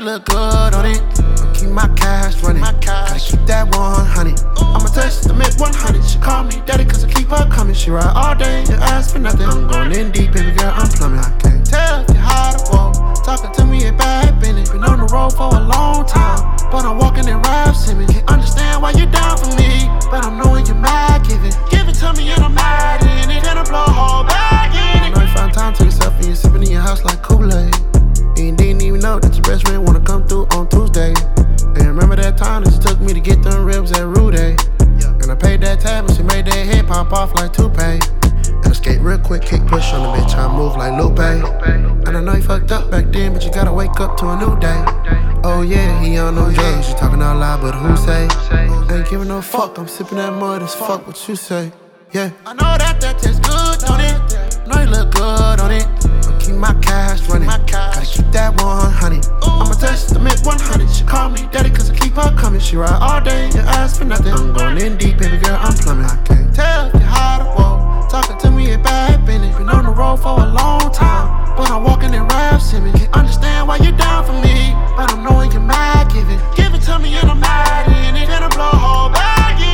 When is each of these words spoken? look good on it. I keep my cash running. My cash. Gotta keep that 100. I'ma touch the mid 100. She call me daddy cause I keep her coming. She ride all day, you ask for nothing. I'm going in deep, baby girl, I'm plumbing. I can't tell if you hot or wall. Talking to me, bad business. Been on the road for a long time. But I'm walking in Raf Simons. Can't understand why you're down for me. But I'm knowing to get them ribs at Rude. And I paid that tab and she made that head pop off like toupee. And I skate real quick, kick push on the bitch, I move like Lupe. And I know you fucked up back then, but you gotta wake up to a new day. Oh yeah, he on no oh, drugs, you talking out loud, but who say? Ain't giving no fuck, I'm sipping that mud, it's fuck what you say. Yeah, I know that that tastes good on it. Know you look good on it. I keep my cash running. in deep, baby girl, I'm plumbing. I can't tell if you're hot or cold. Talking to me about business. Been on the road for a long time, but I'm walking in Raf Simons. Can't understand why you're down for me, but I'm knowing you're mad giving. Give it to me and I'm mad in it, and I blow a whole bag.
look 0.00 0.24
good 0.26 0.74
on 0.74 0.86
it. 0.86 1.02
I 1.18 1.52
keep 1.54 1.70
my 1.70 1.88
cash 1.96 2.40
running. 2.42 2.60
My 2.60 2.72
cash. 2.74 3.08
Gotta 3.08 3.36
keep 3.36 3.46
that 3.46 3.74
100. 3.74 4.38
I'ma 4.58 4.88
touch 4.88 5.20
the 5.22 5.34
mid 5.34 5.54
100. 5.58 6.04
She 6.04 6.18
call 6.18 6.44
me 6.44 6.62
daddy 6.66 6.84
cause 6.84 7.04
I 7.04 7.12
keep 7.12 7.28
her 7.28 7.48
coming. 7.50 7.74
She 7.74 7.90
ride 7.90 8.12
all 8.14 8.34
day, 8.34 8.64
you 8.68 8.74
ask 8.74 9.12
for 9.12 9.18
nothing. 9.18 9.46
I'm 9.46 9.66
going 9.66 9.92
in 9.92 10.12
deep, 10.12 10.32
baby 10.32 10.52
girl, 10.56 10.72
I'm 10.74 10.88
plumbing. 10.88 11.20
I 11.20 11.30
can't 11.38 11.64
tell 11.66 12.02
if 12.02 12.10
you 12.10 12.20
hot 12.20 12.54
or 12.56 12.92
wall. 12.92 13.14
Talking 13.24 13.52
to 13.52 13.64
me, 13.64 13.90
bad 13.90 14.40
business. 14.40 14.70
Been 14.70 14.84
on 14.84 14.98
the 14.98 15.08
road 15.12 15.30
for 15.30 15.48
a 15.54 15.60
long 15.60 16.06
time. 16.06 16.56
But 16.70 16.84
I'm 16.84 16.98
walking 16.98 17.26
in 17.28 17.40
Raf 17.42 17.74
Simons. 17.76 18.12
Can't 18.12 18.28
understand 18.28 18.82
why 18.82 18.92
you're 18.92 19.10
down 19.10 19.36
for 19.38 19.54
me. 19.56 19.88
But 20.10 20.24
I'm 20.24 20.38
knowing 20.38 20.47
to 33.20 33.24
get 33.24 33.42
them 33.42 33.64
ribs 33.64 33.92
at 33.92 34.06
Rude. 34.06 34.34
And 34.36 35.30
I 35.30 35.34
paid 35.34 35.60
that 35.62 35.80
tab 35.80 36.06
and 36.06 36.16
she 36.16 36.22
made 36.22 36.46
that 36.46 36.54
head 36.54 36.86
pop 36.86 37.12
off 37.12 37.34
like 37.34 37.52
toupee. 37.52 37.98
And 38.46 38.66
I 38.66 38.72
skate 38.72 39.00
real 39.00 39.18
quick, 39.18 39.42
kick 39.42 39.66
push 39.66 39.92
on 39.92 40.02
the 40.02 40.22
bitch, 40.22 40.34
I 40.36 40.46
move 40.54 40.76
like 40.76 40.94
Lupe. 41.00 41.18
And 42.06 42.16
I 42.16 42.20
know 42.20 42.34
you 42.34 42.42
fucked 42.42 42.70
up 42.70 42.90
back 42.90 43.06
then, 43.06 43.32
but 43.32 43.44
you 43.44 43.50
gotta 43.50 43.72
wake 43.72 43.98
up 44.00 44.16
to 44.18 44.28
a 44.28 44.36
new 44.36 44.58
day. 44.60 44.82
Oh 45.44 45.62
yeah, 45.62 46.00
he 46.02 46.16
on 46.18 46.34
no 46.36 46.46
oh, 46.46 46.52
drugs, 46.52 46.90
you 46.90 46.94
talking 46.96 47.22
out 47.22 47.38
loud, 47.38 47.60
but 47.60 47.74
who 47.74 47.96
say? 47.96 48.28
Ain't 48.94 49.08
giving 49.10 49.28
no 49.28 49.42
fuck, 49.42 49.78
I'm 49.78 49.88
sipping 49.88 50.18
that 50.18 50.32
mud, 50.32 50.62
it's 50.62 50.74
fuck 50.74 51.06
what 51.06 51.28
you 51.28 51.36
say. 51.36 51.72
Yeah, 52.12 52.30
I 52.46 52.54
know 52.54 52.76
that 52.78 53.00
that 53.00 53.18
tastes 53.18 53.40
good 53.40 53.84
on 53.90 54.00
it. 54.00 54.66
Know 54.68 54.80
you 54.80 54.90
look 54.90 55.12
good 55.12 55.60
on 55.60 55.70
it. 55.72 55.86
I 56.26 56.38
keep 56.40 56.54
my 56.54 56.72
cash 56.80 57.20
running. 57.28 57.48
in 64.88 64.96
deep, 64.96 65.18
baby 65.18 65.36
girl, 65.36 65.58
I'm 65.60 65.74
plumbing. 65.74 66.06
I 66.06 66.16
can't 66.24 66.54
tell 66.54 66.86
if 66.86 66.94
you're 66.94 67.02
hot 67.02 67.44
or 67.44 67.52
cold. 67.52 68.10
Talking 68.10 68.38
to 68.38 68.50
me 68.50 68.72
about 68.72 69.24
business. 69.26 69.54
Been 69.56 69.68
on 69.68 69.84
the 69.84 69.90
road 69.90 70.16
for 70.16 70.40
a 70.40 70.46
long 70.46 70.90
time, 70.92 71.56
but 71.56 71.70
I'm 71.70 71.84
walking 71.84 72.14
in 72.14 72.24
Raf 72.28 72.62
Simons. 72.62 72.98
Can't 72.98 73.14
understand 73.14 73.68
why 73.68 73.76
you're 73.76 73.96
down 73.96 74.24
for 74.24 74.32
me, 74.32 74.72
but 74.96 75.12
I'm 75.12 75.22
knowing 75.22 75.52
you're 75.52 75.60
mad 75.60 76.10
giving. 76.12 76.40
Give 76.56 76.72
it 76.74 76.82
to 76.88 76.98
me 76.98 77.14
and 77.14 77.30
I'm 77.30 77.40
mad 77.40 77.88
in 77.88 78.16
it, 78.16 78.28
and 78.28 78.44
I 78.44 78.48
blow 78.48 78.70
a 78.70 78.76
whole 78.76 79.10
bag. 79.10 79.67